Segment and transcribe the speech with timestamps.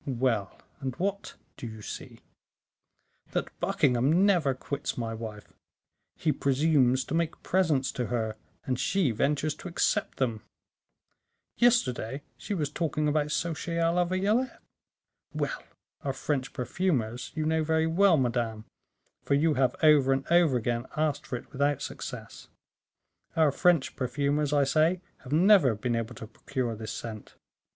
[0.07, 2.21] "Well, and what do you see?"
[3.33, 5.53] "That Buckingham never quits my wife.
[6.15, 8.35] He presumes to make presents to her,
[8.65, 10.41] and she ventures to accept them.
[11.57, 14.59] Yesterday she was talking about sauchets a la violette;
[15.35, 15.61] well,
[16.03, 18.65] our French perfumers, you know very well, madame,
[19.21, 22.47] for you have over and over again asked for it without success
[23.35, 27.35] our French perfumers, I say, have never been able to procure this scent.